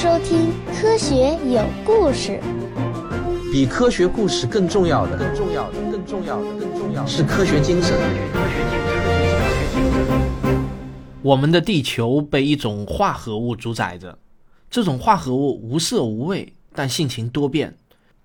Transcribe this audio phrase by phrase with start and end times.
[0.00, 0.48] 收听
[0.80, 2.40] 《科学有故事》。
[3.52, 7.94] 比科学故事更重要的，更重要的，更重要的，更重要的是科学精神。
[11.20, 14.18] 我们的地球被一种化合物主宰着，
[14.70, 17.76] 这种化合物无色无味，但性情多变。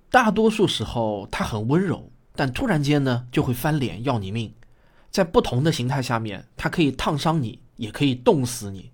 [0.10, 4.50] 大多数时候它很温柔，但突然间呢就会翻脸要你命。
[5.12, 8.92] 在不同的形态下面，它可以烫伤你，也可以冻死你。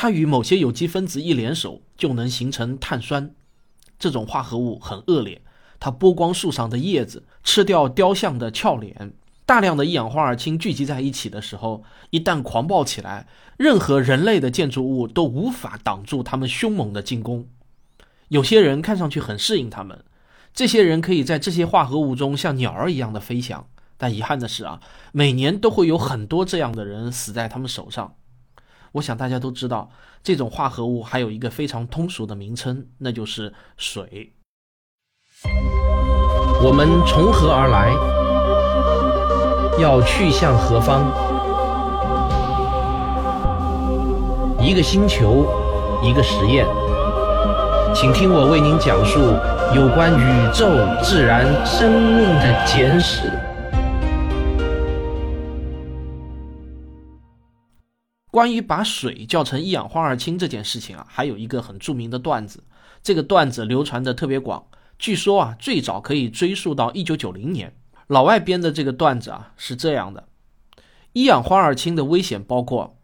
[0.00, 3.34] 它与某些有机分子一联手，就能形成碳酸。
[3.98, 5.42] 这种化合物很恶劣。
[5.80, 9.12] 它剥光树上的叶子，吃掉雕像的俏脸。
[9.44, 13.26] 大量的一氧化二氢聚集在一起的时候，一旦狂暴起来，
[13.56, 17.48] 任何人类的建筑物都无法挡住它们凶猛的进攻。
[18.28, 20.04] 有些人看上去很适应它们，
[20.54, 23.66] 这些人可以在这些化合物中像鸟儿一样的飞翔。
[23.96, 28.14] 但遗憾的是啊，每年都会有很多这样的人死在他们手上。
[28.92, 29.90] 我想大家都知道，
[30.22, 34.32] 这种化合物还有一个非常通俗的名称，那就是水。
[36.62, 37.92] 我们从何而来？
[39.80, 41.04] 要去向何方？
[44.60, 45.46] 一个星球，
[46.02, 46.66] 一个实验，
[47.94, 49.20] 请听我为您讲述
[49.76, 50.66] 有关宇宙、
[51.00, 53.30] 自然、生命的简史。
[58.38, 62.62] 关于把水叫成一氧化二氢这件事情啊，还有一个很著名的段子，
[63.02, 64.64] 这个段子流传的特别广。
[64.96, 67.76] 据说啊，最早可以追溯到一九九零年。
[68.06, 70.28] 老外编的这个段子啊是这样的：
[71.14, 73.00] 一氧化二氢的危险包括，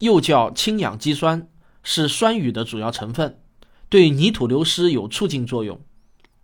[0.00, 1.48] 又叫氢氧基酸，
[1.82, 3.40] 是酸雨的主要成分，
[3.88, 5.80] 对泥土流失有促进作用，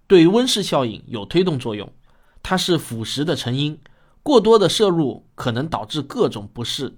[0.07, 1.93] 对温室效应有推动作用。
[2.43, 3.79] 它是腐蚀的成因，
[4.23, 6.97] 过多的摄入可能导致各种不适。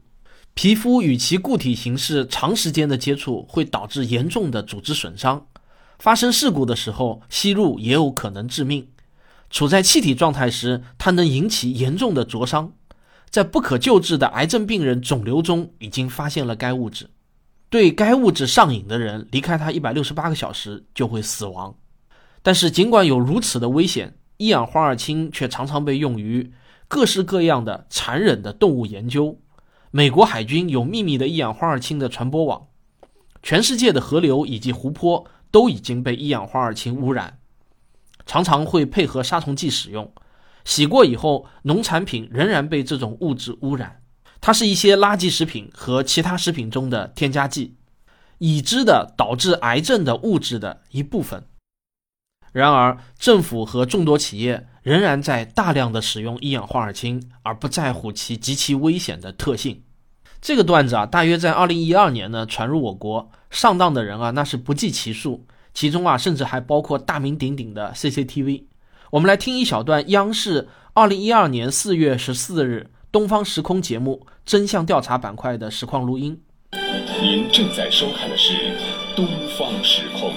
[0.60, 5.46] 皮肤与其固体形式长时间的接触会导致严重的组织损伤。
[6.00, 8.88] 发生事故的时候，吸入也有可能致命。
[9.50, 12.72] 处在气体状态时，它能引起严重的灼伤。
[13.30, 17.08] 在不可救治的癌症病人肿瘤中，已经发现了该物质。
[17.70, 21.76] 对该物质上瘾的人，离开它一百六十八个小时就会死亡。
[22.42, 26.50] 但是，尽管有如此的危险，一氧化二氢却常常被用于
[26.88, 29.38] 各式各样的残忍的动物研究。
[29.90, 32.68] 美国海军有秘密的一氧化二氢的传播网，
[33.42, 35.26] 全世界的河流以及湖泊。
[35.50, 37.38] 都已经被一氧化二氢污染，
[38.26, 40.12] 常常会配合杀虫剂使用。
[40.62, 44.02] 洗过以后，农产品仍然被这种物质污染。
[44.42, 47.76] 它是一些垃圾食品和其他食品中的添加剂，
[48.36, 51.46] 已知的导致癌症的物质的一部分。
[52.52, 59.82] 然而，政府和众多企业仍然在大量的使用一氧化二氢，而不在乎其极其危险的特性。
[60.40, 65.44] 这个段子啊，大约在二零一二年呢传入我国，上当的人啊那是不计其数，
[65.74, 68.64] 其中啊甚至还包括大名鼎鼎的 CCTV。
[69.10, 76.40] 我们来听一小段央视二零一二年四月十四日《东方时空》节目真相调查板块的实况录音。
[77.20, 78.52] 您正在收看的是
[79.16, 79.26] 《东
[79.58, 80.30] 方时空》。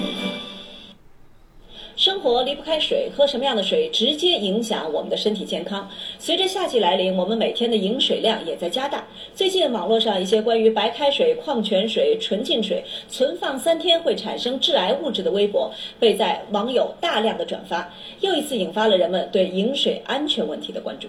[2.02, 5.88] 生活离不开水，喝什么样的水直接影响我们的身体健康。
[6.18, 9.06] 随着夏季来临，我们每天的饮水量也在加大。
[9.36, 21.06] 最近网络上一些关于白开水、矿泉水、纯净水存放三天会产生致癌物质的微博，被在网友大量的转发，又一次引发了人们对饮水安全问题的关注。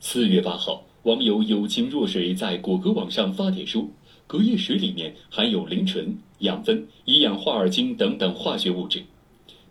[0.00, 3.84] 四月八号，网友有情若水在果壳网上发帖说，
[4.28, 6.16] 隔夜水里面含有磷醇。
[6.40, 9.02] 养分、一氧化二氢等等化学物质，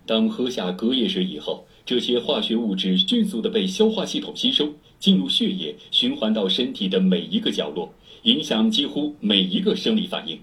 [0.05, 10.37] 当喝下隔夜水以后，这些化学物质迅速的被消化系统吸收，进入血液，循环到身体的每一个角落，影响几乎每一个生理反应。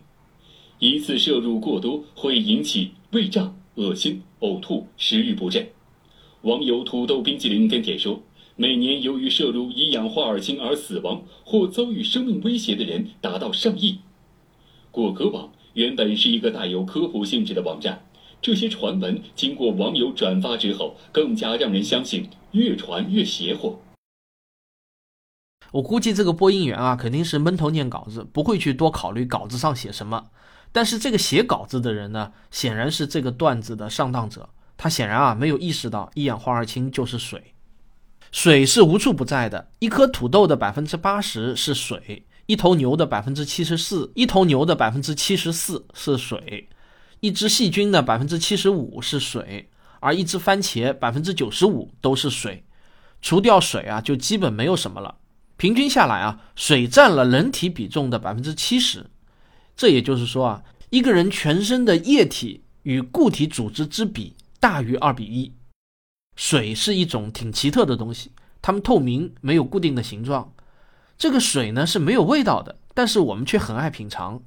[0.79, 5.69] 一次摄入过多会引起胃胀、恶心、呕吐、食欲不振。
[6.41, 8.23] 网友土豆冰淇淋跟帖说，
[8.57, 13.99] 每年由于摄入一氧化二氢而死亡或遭遇生命威胁的人达到上亿。
[14.95, 15.51] 果壳网。
[15.73, 18.07] 原本是一个带有科普性质的网站，
[18.41, 23.81] 这些传闻经过网友转发之后，更加让人相信，越传越邪乎。
[25.73, 30.27] 我估计这个播音员啊，肯定是闷头念稿子，不会去多考虑稿子上写什么。
[30.71, 34.49] 但是这个写稿子的人呢，显然是这个段子的上当者。
[34.77, 37.55] 他显然啊，没有意识到一氧化二氢就是水，
[38.31, 39.73] 水是无处不在的。
[39.81, 42.25] 一颗土豆的百分之八十是水。
[42.47, 46.69] 一头牛的百分之七十四，一头牛的百分之七十四是水；
[47.21, 49.71] 一只细菌的百分之七十五是水，
[50.01, 52.65] 而一只番茄百分之九十五都是水。
[53.23, 55.17] 除掉水啊，就基本没有什么了。
[55.57, 59.07] 平均下来啊，水占了人体比重的百分之七十。
[59.75, 65.51] 这也就是说啊，一个人全身的液体与固体组织之比大于二比一。
[66.37, 70.53] 水是一种挺奇特的东西，它们透明，没有固定的形状。
[71.17, 74.43] 这个水呢是没有味道的，但是我们却很爱品尝。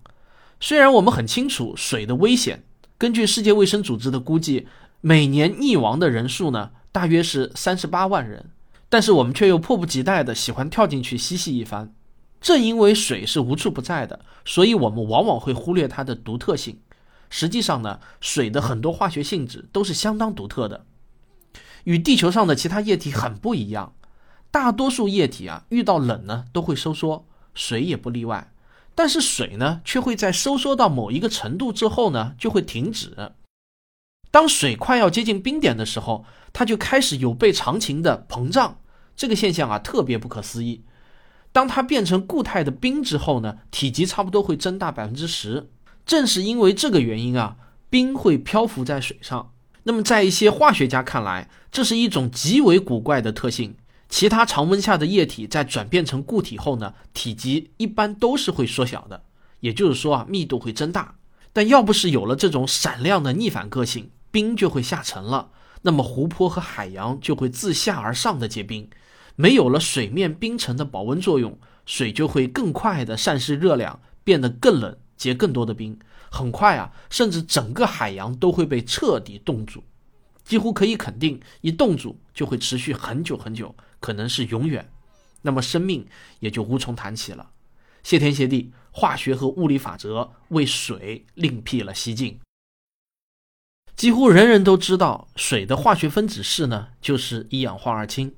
[0.59, 2.63] 虽然我们很清楚水的危险，
[2.97, 4.67] 根据世界卫生组织的估计，
[5.01, 8.49] 每年溺亡的人数呢大约是三十八万人，
[8.89, 11.93] 但是我们却又迫不及待的喜欢跳进去嬉戏一番。
[12.39, 16.79] 正因为水是无处不在的，所以我们往往会忽略它的独特性。
[17.29, 20.85] 实际上呢，水的很多化学性质都是相当独特的。
[21.83, 23.93] 与地球上的其他液体很不一样，
[24.51, 28.51] 大多数液体啊遇到冷呢都会收缩，水也不例外。
[28.95, 33.31] 但是水呢却会在收缩到某一个程度之后呢就会停止。
[34.31, 38.79] 当水快要接近冰点的时候，它就开始有悖常情的膨胀。
[39.15, 40.83] 这个现象啊特别不可思议。
[41.51, 45.69] 当它变成固态的冰之后呢，体积差不多会增大百分之十。
[46.05, 47.57] 正是因为这个原因啊，
[47.89, 49.53] 冰会漂浮在水上。
[49.83, 53.75] 那么，在一些化学家看来，这是一种极为古怪的特性。
[54.09, 59.23] 其他常温下的液体在转变成固体后呢，体积一般都是会缩小的，
[59.59, 61.15] 也就是说啊，密度会增大。
[61.51, 65.49] 但要不是有了这种闪亮的逆反个性，冰就会下沉了，
[65.81, 68.89] 那么湖泊和海洋就会自下而上的结冰。
[69.35, 75.99] 没有了水面冰层的保温作用，水就会更快的散失热量，变得更冷，结更多的冰。
[76.29, 79.83] 很快啊，甚至整个海洋都会被彻底冻住，
[80.47, 84.89] 几乎可以肯定，一冻住就会持续很久很久，可能是永远。
[85.41, 86.07] 那么生命
[86.39, 87.51] 也就无从谈起了。
[88.01, 92.39] 谢天谢地，化学和物理法则为水另辟了蹊径。
[93.97, 98.33] 几乎人人都知道，水的化学分子式呢，就是一氧化二氢，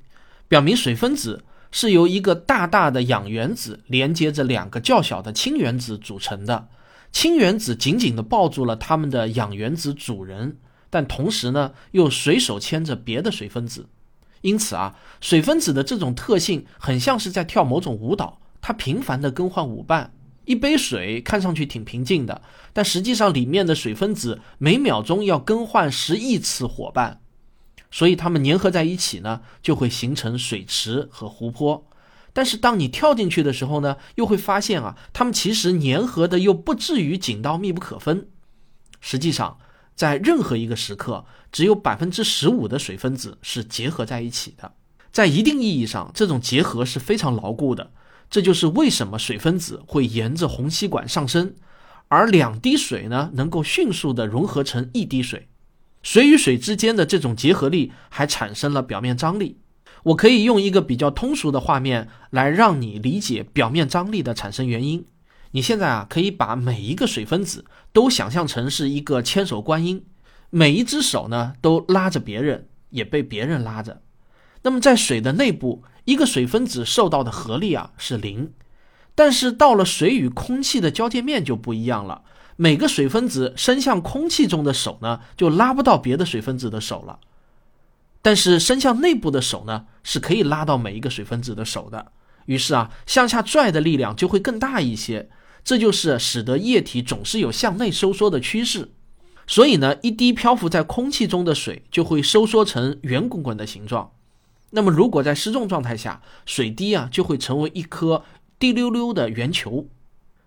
[0.48, 6.70] 表明水分子是由一个大大的氧原子连接着两个较小的氢原子组成的。
[7.12, 10.58] 氢原子紧紧地抱住了它们的氧原子主人，
[10.90, 13.88] 但同时呢，又随手牵着别的水分子。
[14.42, 20.14] 因此啊，水分子的这种特性很像是在跳某种舞蹈，它频繁地更换舞伴。
[20.46, 22.42] 一杯水看上去挺平静的，
[22.74, 27.22] 但实际上里面的水分子每秒钟要更换十亿次伙伴，
[27.92, 31.86] 所以它们粘合在一起呢，就会形成水池和湖泊。
[32.34, 38.30] 但是当你跳进去的时候呢，又会发现啊，它们其实粘合的又不至于紧到密不可分。
[39.02, 39.60] 实际上，
[40.00, 44.72] 在任何一个时刻，只有百分之十五的水分子是结合在一起的。
[45.12, 47.92] 在一定意义上，这种结合是非常牢固的。
[48.30, 51.54] 这就是为什么水分子会沿着虹吸管上升，
[52.08, 55.50] 而两滴水呢能够迅速的融合成一滴水。
[56.02, 59.58] 水与水之间的这种结合力还产生了表面张力。
[60.04, 65.06] 我可以用一个比较通俗的画面来让你理解表面张力的产生原因。
[65.52, 70.06] 你现在啊，可以把每一个水分子都想象成是一个千手观音，
[70.52, 74.02] 每一只手呢都拉着别人，也被别人拉着。
[74.62, 78.52] 那么在水的内部，一个水分子受到的合力啊是零，
[79.16, 82.24] 但是到了水与空气的交界面就不一样了，
[82.56, 87.20] 每个水分子伸向空气中的手呢，就拉不到别的水分子的手了。
[88.22, 92.12] 但是伸向内部的手呢，是可以拉到每一个水分子的手的。
[92.46, 95.30] 于是啊，向下拽的力量就会更大一些。
[95.64, 98.92] 这就是使得液体总是有向内收缩的趋势。
[99.46, 104.12] 所以呢，一滴漂浮在空气中的水就会收缩成圆滚滚的形状。
[104.72, 108.24] 那么，如果在失重状态下，水滴啊就会成为一颗
[108.60, 109.88] 滴溜溜的圆球。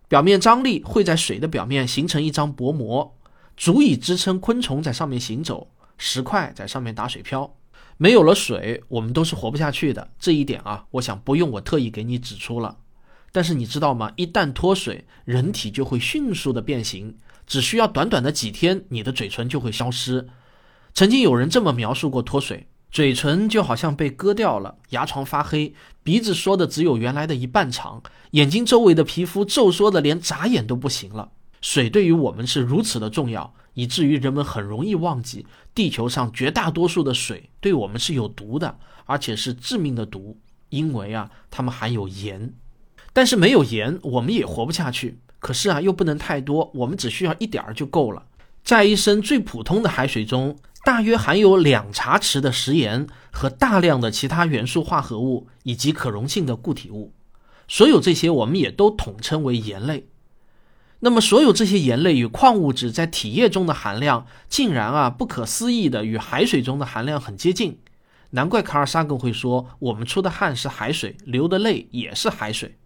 [0.09, 3.17] 表面张力会在水的表面形成一张薄膜，
[3.57, 7.57] 足以支撑昆虫在上面行走，石块在上面打水漂。
[7.97, 10.11] 没有了水，我们都是活不下去的。
[10.21, 12.77] 这一点啊，我想不用我特意给你指出了。
[13.33, 14.13] 但是你知道吗？
[14.17, 20.29] 一旦脱水，人体就会迅速的变形，只需要短短的几天，你的嘴唇就会消失。
[20.95, 31.33] 曾经有人这么描述过脱水：嘴唇就好像被割掉了，牙床发黑，鼻子缩的只有原来的一半长，眼睛周围的皮肤皱缩的连眨眼都不行了。
[31.63, 33.55] 水对于我们是如此的重要。
[33.75, 40.37] 以至于人们很容易忘记，地球上绝大多数的水对我们是有毒的，而且是致命的毒，
[40.69, 42.53] 因为啊，它们含有盐。
[43.13, 45.19] 但是没有盐，我们也活不下去。
[45.39, 48.25] 可是啊，又不能太多，我们只需要一点儿就够了。
[48.63, 57.13] 在一升最普通的海水中，大约含有两茶匙的食盐和大量的其他元素化合物以及可溶性的固体物，
[57.67, 60.07] 所有这些我们也都统称为盐类。
[61.01, 67.81] 那么，所有这些盐类与矿物质在体液中的含量，竟然啊不可思议的与海水中的含量很接近。
[68.31, 72.77] 难怪卡尔萨根会说，我们出的汗是海水，流的泪也是海水。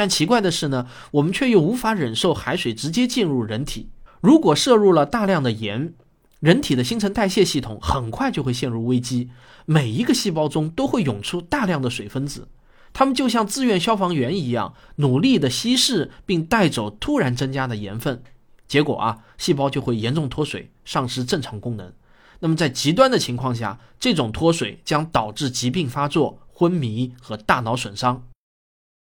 [0.00, 3.90] 但奇怪的是呢，我们却又无法忍受海水直接进入人体。
[4.22, 5.92] 如果摄入了大量的盐，
[6.38, 9.28] 人体的新陈代谢系统很快就会陷入危机，
[9.66, 12.48] 每一个细胞中都会涌出大量的水分子，
[12.94, 18.22] 它们就像自愿消防员一样，努力地稀释并带走突然增加的盐分，
[18.66, 21.92] 结果啊，细胞就会严重脱水，丧失正常功能。
[22.38, 28.29] 那么在极端的情况下，这种脱水将导致疾病发作、昏迷和大脑损伤。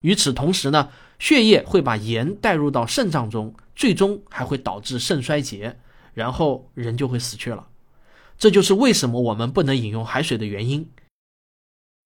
[0.07, 5.81] 与此同时呢，血液会把盐带入到肾脏中，最终还会导致肾衰竭，
[6.15, 7.67] 然后人就会死去了。
[8.39, 10.89] 这就是为什么我们不能饮用海水的原因。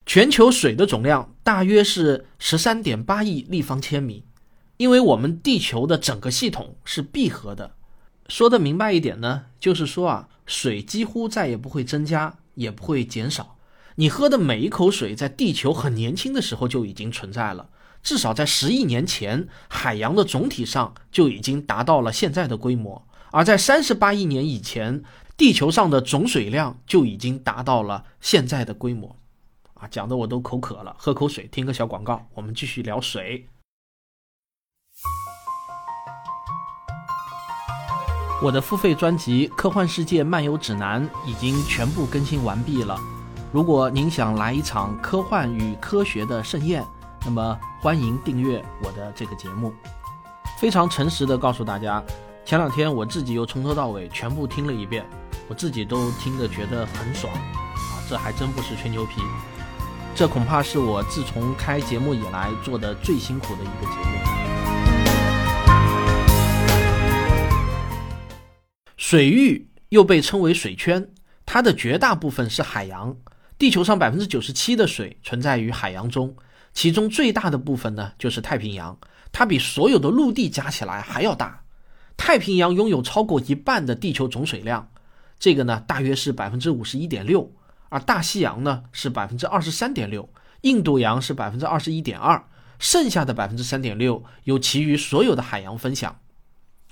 [0.06, 4.24] 全球水的总量大约是十三点八亿立方千米，
[4.78, 7.72] 因为我们地球的整个系统是闭合的。
[8.28, 13.58] 说的明白一点呢，就是说啊，水几乎再也不会增加，也不会减少。
[13.96, 17.68] 你喝的每一口水，在地球很年轻的时候就已经存在了。
[18.02, 25.02] 至少在十亿年前，海洋的总体上就已经达到了现在的规模；而在三十八亿年以前，
[25.36, 29.16] 地球上的总水量就已经达到了现在的规模。
[29.74, 33.46] 啊，讲的我都口渴了，喝口水，听个小广告，我们继续聊水。
[38.42, 42.98] 我的付费专辑《科幻世界漫游指南》已经全部更新完毕了。
[43.52, 46.82] 如果您想来一场科幻与科学的盛宴，
[47.24, 49.72] 那么欢迎订阅我的这个节目。
[50.58, 52.02] 非常诚实的告诉大家，
[52.44, 55.04] 前两天我自己又从头到尾全部听了一遍，
[55.48, 58.00] 我自己都听得觉得很爽啊！
[58.08, 59.20] 这还真不是吹牛皮，
[60.14, 64.04] 这恐怕是我自从开节目以来做的最辛苦的一个节目。
[68.96, 71.10] 水域又被称为水圈，
[71.44, 73.16] 它的绝大部分是海洋。
[73.58, 76.34] 地球上百分之九十七的水存在于海洋中，
[76.72, 78.98] 其中最大的部分呢就是太平洋，
[79.32, 81.64] 它比所有的陆地加起来还要大。
[82.16, 84.90] 太平洋拥有超过一半的地球总水量，
[85.38, 87.52] 这个呢大约是百分之五十一点六，
[87.88, 90.28] 而大西洋呢是百分之二十三点六，
[90.60, 92.44] 印度洋是百分之二十一点二，
[92.78, 96.20] 剩下的百分之三点六由其余所有的海洋分享。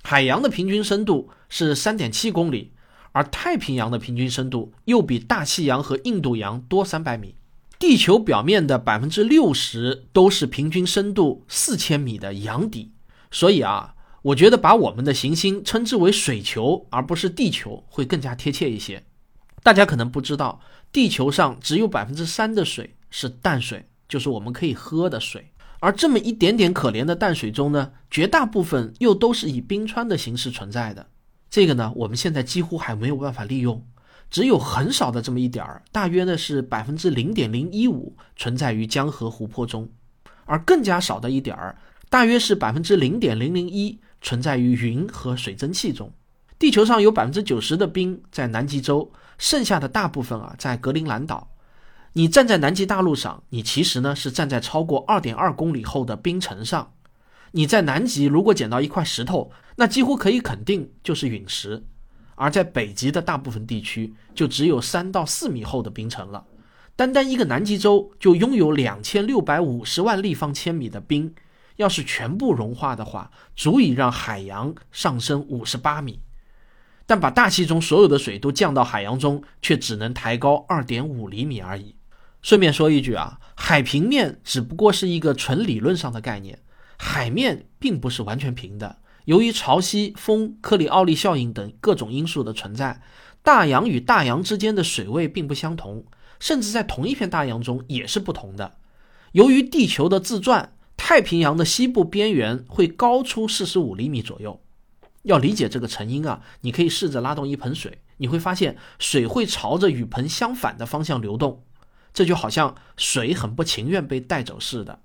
[0.02, 2.72] 海洋的平均深度是三点七公里，
[3.12, 7.34] 而太平洋的平均深度又比大西洋和印度洋多三百米。
[7.78, 12.92] 地球表面的百分之六十都是平均深度四千米的洋底，
[13.30, 19.04] 所以啊，我觉得把我们的行星称之为水球而不是地球会更加贴切一些。
[19.62, 25.52] 大家可能不知道，地球上只有百分之三的水是淡水，就是我们可以喝的水。
[25.80, 31.06] 而这么一点点可怜的淡水中呢，绝大部分又都是以冰川的形式存在的。
[31.48, 33.86] 这个呢，我们现在几乎还没有办法利用，
[34.30, 39.88] 只有很少的这么一点儿，大约呢是百分之零点零一五存在于江河湖泊中，
[40.44, 41.78] 而更加少的一点儿，
[42.10, 46.12] 大约是百分之零点零零一存在于云和水蒸气中。
[46.58, 51.50] 地球上有百分之九十的冰在南极洲，剩下的大部分啊在格陵兰岛。
[52.14, 56.92] 你站在南极大陆上，你其实呢是站在超过二点二公里厚的冰层上。
[57.52, 61.86] 你在南极如果捡到一块石头，那几乎可以肯定就是陨石。
[62.38, 66.46] 而在北极的大部分地区，就只有三到四米厚的冰层了。
[66.94, 71.34] 单单一个南极洲就拥有两千六百五十万立方千米的冰，
[71.76, 76.20] 要是全部融化的话，足以让海洋上升五十八米。
[77.06, 81.96] 但把大气中所有的水都降到海洋中，却只能抬高二点五厘米而已。
[82.42, 86.60] 顺便说一句啊，海平面只不过是一个纯理论上的概念，
[86.96, 88.98] 海面并不是完全平的。
[89.28, 93.02] 由于潮汐、风、克里奥利效应等各种因素的存在，
[93.42, 96.06] 大洋与大洋之间的水位并不相同，
[96.40, 98.76] 甚至在同一片大洋中也是不同的。
[99.32, 104.58] 由于地球的自转，太平洋的西部边缘会高出四十五厘米左右。
[105.24, 111.62] 要理解这个成因啊，你可以试着拉动一盆水，你会发现水会朝着与盆相反的方向流动。
[112.14, 115.00] 这就好像水很不情愿被带走似的。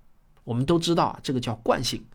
[0.46, 2.06] 我们都知道啊，这个叫惯性。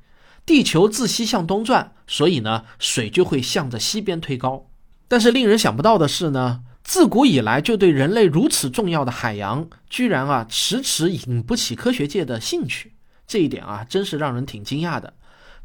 [0.48, 4.70] 地球自西向东转，所以呢，水就会向着西边推高。
[5.06, 12.94] 但是令人想不到的是呢，自古以来就对人类如此重要的海洋，居然啊迟迟引不起科学界的兴趣。
[13.26, 15.12] 这一点啊，真是让人挺惊讶的。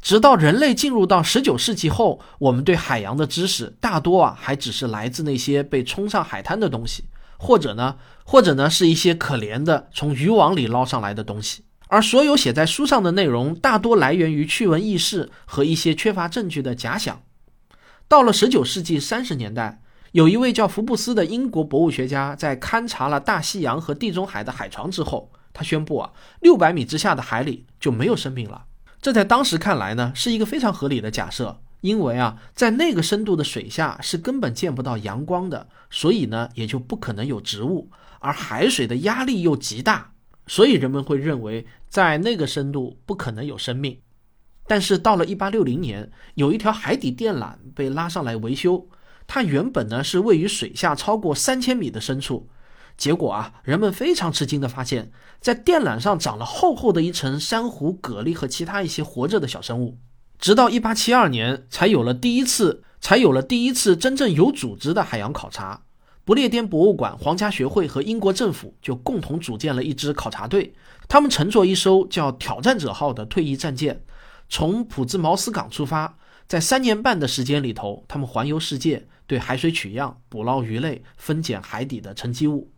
[0.02, 7.04] 直到人类进入到十九世纪后，我们对海洋的知识大多啊，还只是来自那些被冲上海滩的东西。
[7.38, 11.64] 或者呢，或者呢，是一些可怜的从渔网里捞上来的东西，
[11.94, 17.22] 而所有写在书上的内容大多来源于趣闻轶事和一些缺乏证据的假想。
[18.08, 26.10] 到了十九世纪三十年代，有一位叫福布斯的英国博物学家在勘察了大西洋和地中海的海床之后，他宣布啊，
[26.40, 28.64] 六百米之下的海里就没有生命了。
[29.00, 31.60] 这在当时看来呢，是一个非常合理的假设。
[31.82, 37.90] 因为啊，在那个深度的水下是根本见不到阳光的，所以呢，也就不可能有植物。
[38.18, 40.13] 而海水的压力又极大，
[40.46, 43.98] 所以人们会认为在那个深度不可能有生命。
[44.66, 48.88] 但是到了1860年，有一条海底电缆被拉上来维修，
[49.26, 52.48] 它原本呢是位于水下超过三千米的深处。
[52.96, 55.10] 结果啊，人们非常吃惊的发现，
[55.40, 59.98] 在电缆上长了厚厚的一层珊瑚、蛤蜊和其他一些活着的小生物。
[60.38, 65.82] 直到1872年，才有了第一次，才有了第一次真正有组织的海洋考察。
[66.24, 70.72] 不列颠博物馆、皇家学会和英国政府就共同组建了一支考察队，
[71.06, 74.02] 他们乘坐一艘叫“挑战者号”的退役战舰，
[74.48, 76.16] 从普兹茅斯港出发，
[76.48, 82.70] 在三年半的时间里头，他们环游世界，对海水取样、捕捞鱼类、分拣海底的沉积物。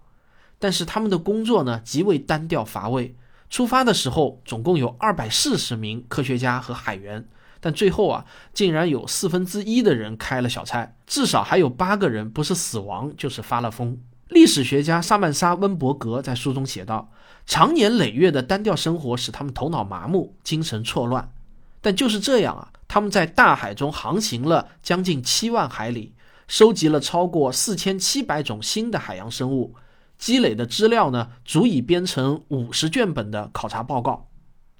[0.59, 3.15] 但是他们的工作呢极为单调乏味。
[3.49, 7.29] 出发的时候，总共有二百四十名科学家和海员，
[7.61, 13.99] 但最后啊，竟然有四分之一的人开了小差，至少还有八个人不是死亡就是发了疯。
[14.29, 17.11] 历史学家萨曼莎·温伯格在书中写道
[17.47, 21.33] ：“长年累月的单调生活使他们头脑麻木，精神错乱。
[21.81, 26.15] 但就是这样啊，他们在大海中航行了将近七万海里，
[26.49, 29.75] 收集了超过四千七百种新的海洋生物。”
[30.19, 34.29] 积累的资料呢，足以编成五十卷本的考察报告。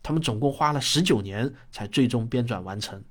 [0.07, 3.03] 他们总共花了十九年才最终编纂完成。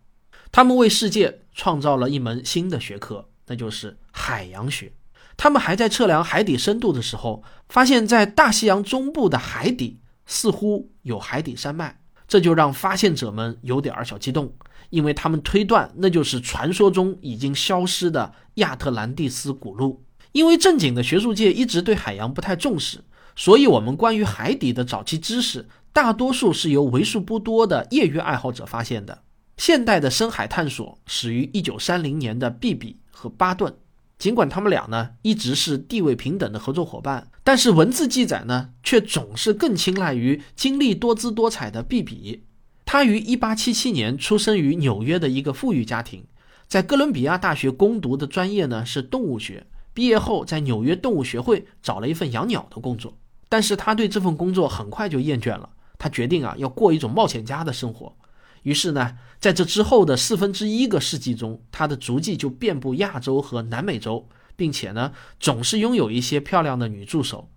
[0.50, 4.94] 他们为世界创造了一门新的学科，那就是海洋学。
[5.36, 12.00] 他们还在测量海底深度的时候，发现，在大西洋中部的海底似乎有海底山脉，
[12.30, 14.54] 这就让发现者们有点儿小激动，
[14.90, 20.02] 因为他们推断那就是传说中已经消失的亚特兰蒂斯古陆。
[20.32, 23.04] 因为正经的学术界一直对海洋不太重视，
[23.36, 29.24] 所以我们关于海底的早期知识，大多数是由为数不多的业余爱好者发现的。
[29.56, 33.74] 现代的深海探索始于1930年的毕比和巴顿，
[34.20, 42.44] 尽管他们俩呢一直是地位平等的合作伙伴，但是文字记载呢却总是更青睐于经历多姿多彩的毕比。
[42.84, 46.26] 他于1877年出生于纽约的一个富裕家庭，
[46.68, 49.66] 在哥伦比亚大学攻读的专业呢是动物学。
[49.94, 55.70] 毕业后，在纽约动物学会找了一份养鸟的工作，但是他对这份工作很快就厌倦了。
[55.98, 58.16] 他决定啊，要过一种冒险家的生活。
[58.64, 67.50] 于是呢，在这之后的四分之一个世纪中，他的足迹就遍布亚洲和南美洲，并且呢，总是拥有一些漂亮的女助手。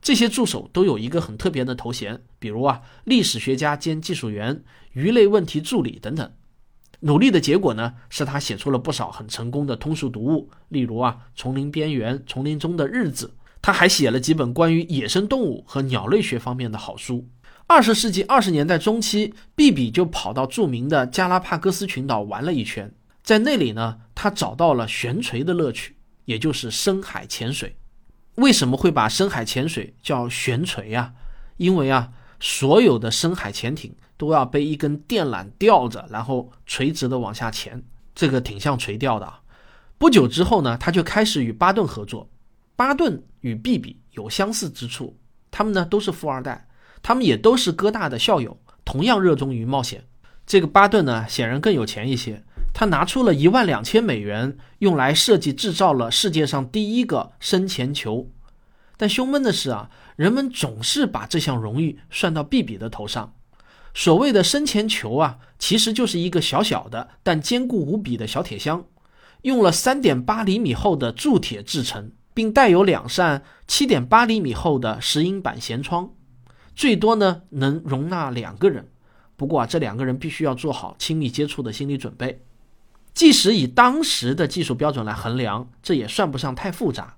[0.00, 6.32] 这些助手都有一个很特别的头衔，比如啊，历史学家兼技术员、鱼类问题助理等等。
[7.00, 13.34] 努力的结果呢，是他写出了不少很成功的通俗读物，例如啊，《丛林边缘》《丛林中的日子》。
[13.62, 17.26] 他还写了几本关于野生动物和鸟类学方面的好书。
[17.66, 25.96] 二十世纪二十年代中期，毕比就跑到著名的加拉帕戈斯群岛玩了一圈，在那里呢，他找到了悬垂的乐趣，
[26.26, 27.76] 也就是深海潜水。
[28.34, 31.12] 为什么会把深海潜水叫悬垂啊？
[31.56, 33.94] 因为啊，所有的深海潜艇。
[34.18, 37.82] 都要被一根电缆吊着，然后垂直的往下潜，
[38.14, 39.40] 这个挺像垂钓的。
[39.98, 42.30] 不久之后呢，他就开始与巴顿合作。
[42.82, 45.16] 巴顿与毕比有相似之处，
[45.52, 46.66] 他们呢都是富二代，
[47.00, 50.02] 他们也都是哥大的校友，同样热衷于冒险。
[50.44, 52.42] 这个巴顿呢显然更有钱一些，
[52.74, 58.28] 他拿出了一万两千美元用来设计制造了世界上第一个深潜球。
[58.96, 63.32] 但胸闷的是啊，人们总是把这项荣誉算到毕比的头上。
[63.94, 68.84] 所谓的深潜球啊，其实就是一个小小的但坚固无比的小铁箱，
[69.42, 76.10] 用了三点八厘米厚的铸铁制成，并带有两扇七点八厘米厚的石英板舷窗，
[76.74, 78.88] 最多呢能容纳两个人。
[79.36, 82.44] 不过啊，这两个人必须要做好亲密接触的心理准备。
[83.12, 87.16] 即使以当时的技术标准来衡量，这也算不上太复杂。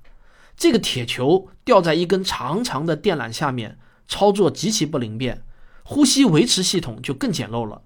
[0.57, 5.42] 这个铁球吊在一根长长的电缆下面，操作极其不灵便。
[5.83, 7.83] 呼吸维持系统就更简陋了，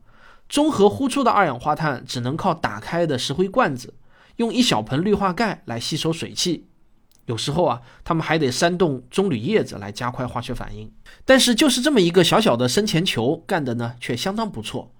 [0.48, 3.94] 综合呼出的二氧化碳只能靠打开的石灰罐子，
[4.36, 6.67] 用一小盆氯化钙来吸收水汽。
[7.28, 10.90] 有时候啊，他们还得煽动棕榈叶子来加快化学反应。
[11.26, 14.92] 但是就是这么一个小小的深潜球，干的呢却相当不错。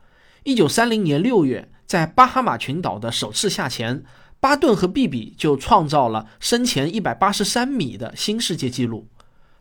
[0.45, 4.05] 一九三零年六月，在巴哈马群岛的首次下潜，
[4.41, 9.09] 巴顿和毕比就创造了深潜一百八十三米的新世界纪录。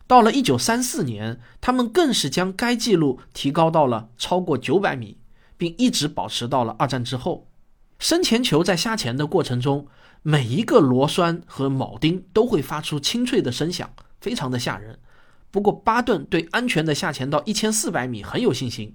[0.06, 5.16] 到了一九三四年，他们更是将该纪录提高到了超过九百米，
[5.56, 7.48] 并一直保持到了二战之后。
[7.98, 9.88] 深潜球在下潜的过程中，
[10.22, 14.98] 每一个螺栓和铆钉都会发出清脆的声响，非常的吓人。
[15.50, 18.94] 不过巴顿对安全的下潜到一千四百米很有信心。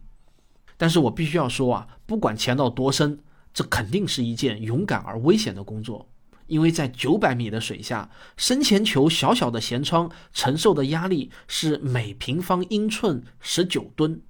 [0.78, 3.20] 但是我必须要说啊，不管潜到多深，
[3.54, 6.10] 这肯定是一件勇敢而危险的工作，
[6.48, 14.22] 因为在九百米的水下，深潜球小小的舷窗承受的压力是每平方英寸十九吨，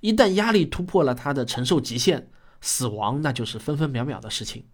[0.00, 2.28] 一旦压力突破了它的承受极限，
[2.60, 4.64] 死亡那就是分分秒秒的事情。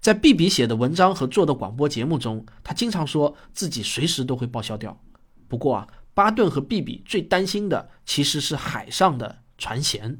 [0.00, 4.98] 在毕比写的文章和做的广播节目中，他经常说自己随时都会报销掉。
[5.46, 10.16] 不过啊，巴顿和毕比最担心的其实是海上的船舷。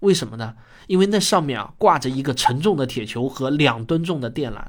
[0.00, 0.56] 为什么呢？
[0.86, 4.62] 因为那上面啊挂着一个沉重的铁球和两吨重的电缆。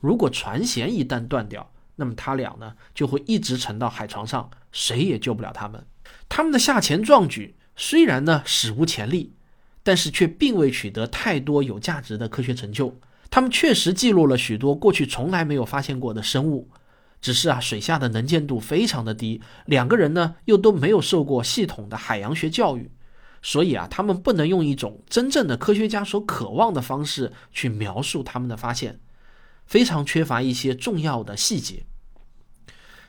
[0.00, 5.86] 如果船舷一旦断掉，那么他俩呢就会一直沉到海床上，谁也救不了他们。
[6.28, 9.34] 他们的下潜壮举虽然呢史无前例，
[9.82, 12.98] 但是却并未取得太多有价值的科学成就。
[13.30, 16.70] 他们确实记录了许多过去从来没有发现过的生物，
[17.20, 22.90] 只是啊，水下的能见度非常的低，两个人呢又都没有受过系统的海洋学教育，
[23.42, 29.00] 所以啊，他们不能用一种真正的科学家所渴望的方式去描述他们的发现，
[29.66, 31.84] 非常缺乏一些重要的细节。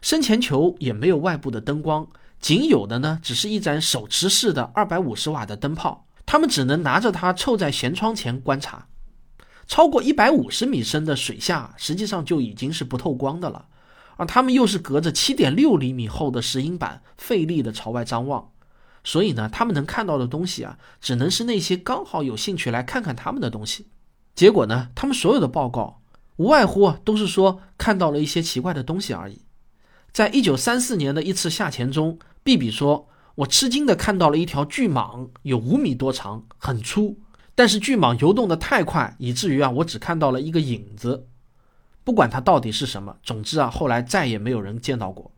[0.02, 2.08] 深潜球也没有外部的灯光，
[2.40, 8.88] 仅有的呢只是一盏手持式的二百五十瓦的灯泡，他们只能拿着它凑在舷窗前观察。
[9.68, 13.66] 超过一百五十米深的水下，实际上就已经是不透光的了，
[14.16, 18.52] 而他们又是隔着七点六厘米厚的石英板，费力的朝外张望，
[19.04, 23.90] 所以呢，他们能看到的东西啊，只能是那些刚好有兴趣来看看他们的东西。
[24.34, 26.02] 结果呢，他们所有的报告
[26.38, 29.42] 无外乎啊，都是说看到了一些奇怪的东西而已。
[30.14, 37.20] 在一九三四年的一次下潜中，毕比说：“我吃惊的看到了一条巨蟒，有五米多长，很粗。”
[37.58, 41.26] 但是巨蟒游动的太快，以至于啊，我只看到了一个影子。
[42.04, 45.32] 不管它到底是什么，总之啊，后来再也没有人见到过。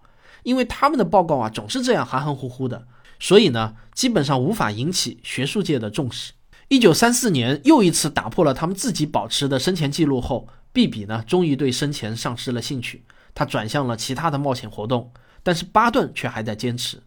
[0.43, 2.85] 因为他们的报告啊，总是这样含含糊糊的，
[3.21, 6.33] 所以呢，基本上无法引起学术界的重视。
[6.67, 15.13] 一九三四年，又一次打破了他们自己保持的生前记录后，毕比呢，终于对生前丧失了兴趣，他转向了其他的冒险活动。
[15.41, 17.01] 但是巴顿却还在坚持。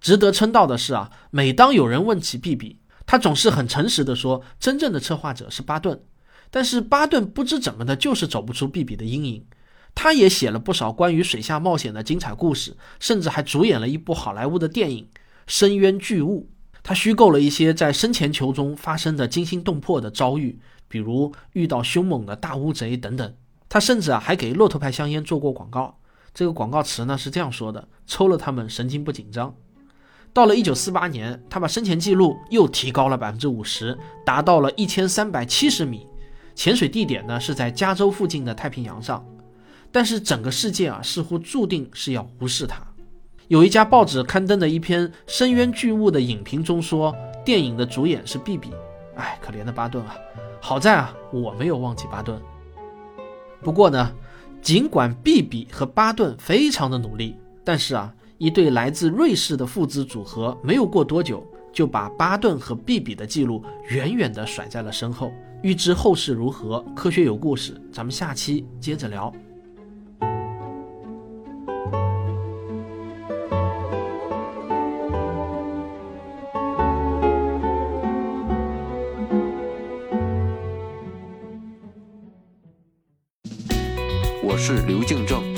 [0.00, 6.00] 值得称道的是啊，每当有人问起毕比，他总是很诚实地说，真正的策划者是巴顿，
[6.50, 9.46] 但是巴顿不知怎么的，就是走不出毕比的阴影。
[9.94, 15.04] 他也写了不少关于水下冒险的精彩故事，甚至还主演了一部好莱坞的电影
[15.46, 16.50] 《深渊巨物》。
[16.82, 23.34] 他虚构了一些在深潜球中发生的惊心动魄的遭遇，比如遇到凶猛的大乌贼等等。
[23.68, 25.98] 他甚至啊还给骆驼牌香烟做过广告，
[26.34, 29.54] 这个广告词呢是这样说的：“抽了他们神经不紧张。”
[30.36, 36.06] 到了一九四八年，他把深潜记录又提高了百分之五十，达到了一千三百七十米。
[36.54, 39.24] 潜水地点呢是在加州附近的太平洋上。
[39.90, 42.82] 但是整个世界啊，似乎注定是要无视他。
[43.48, 48.68] 有一家报纸刊登的一篇《深渊巨物》的影评中说，电影的主演是毕比。
[49.14, 50.14] 哎，可怜的巴顿啊！
[50.60, 52.38] 好在啊，我没有忘记巴顿。
[53.62, 54.12] 不过呢，
[54.60, 58.12] 尽管毕比和巴顿非常的努力，但是啊。
[58.38, 65.32] 一对来自瑞士的父子组合，没有过多久就把巴顿和毕比的记录远远地甩在了身后。
[65.62, 69.32] 预知后事如何，科学有故事，咱们下期接着聊。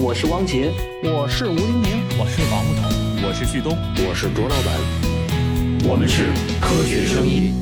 [0.09, 0.73] 我是汪杰，
[1.05, 3.77] 我是吴黎明，我是王木头，我是旭东，
[4.09, 6.29] 我是卓老板，我们是
[6.63, 7.53] 科学声音。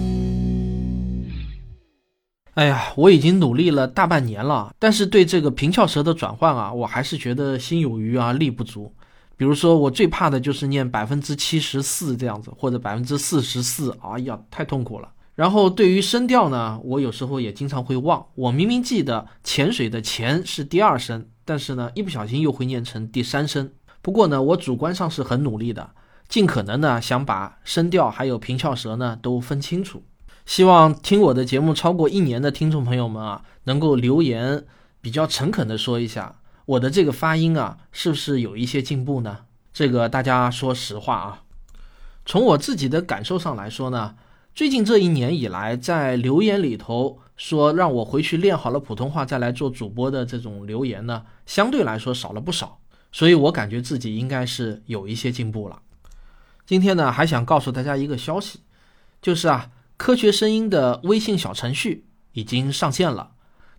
[2.55, 8.95] 哎呀，我已经努力了大半年了，但是对这个平翘舌的转换啊，我还是觉得心有余而力不足。
[9.37, 15.09] 比如说，我最怕的就是念百分之七十四这样子，或者百分之四十四，哎呀，太痛苦了。
[15.35, 18.25] 然后对于声调呢，我有时候也经常会忘。
[18.37, 23.71] 我明明记得潜水的“潜”是第二声，但是呢，一不小心又会念成第三声。
[24.03, 25.93] 不过呢，我主观上是很努力的，
[26.29, 30.03] 尽可能呢想把声调还有平翘舌呢都分清楚。
[30.45, 34.67] 希望听我的节目超过一年的听众朋友们啊，能够留言
[35.01, 39.39] 比较诚恳的说一下，我的这个发音啊是不是有一些进步呢？
[39.73, 41.43] 这个大家说实话啊。
[42.27, 44.17] 从我自己的感受上来说呢。
[44.57, 52.79] 最近这一年以来，在留言里头说让我回去练好了普通话再来做主播的这种留言呢，相对来说少了不少，
[53.13, 55.83] 所以我感觉自己应该是有一些进步了。
[56.65, 58.61] 今天呢，还想告诉大家一个消息，
[59.21, 63.33] 就是啊，科学声音的微信小程序已经上线了，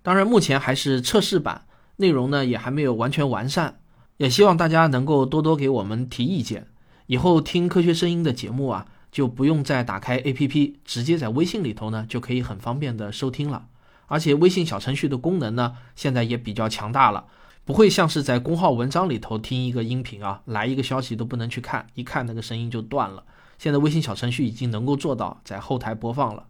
[0.03, 3.79] 当然目前还是测试版，内容呢也还没有完全完善，
[4.17, 6.67] 也希望大家能够多多给我们提意见，
[7.07, 8.85] 以后听科学声音的节目啊。
[9.17, 13.65] 就不用再打开 APP，直接在微信里头呢就可以很方便的收听了。
[14.05, 17.25] 而且微信小程序的功能呢，现在也比较强大了，
[17.65, 23.23] 不会像是在公号文章里头听一个音频啊，来一个消息都不能去看，一看那个声音就断了。
[23.57, 26.43] 现在微信小程序已经能够做到在后台播放了。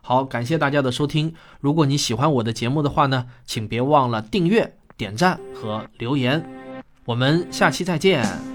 [0.00, 1.34] 好，感谢大家的收听。
[1.60, 6.42] 如果你喜欢我的节目的话呢，请别忘了订阅、点赞和留言。
[7.04, 8.53] 我们下期再见。